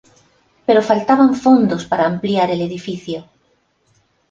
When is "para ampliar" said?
1.85-2.49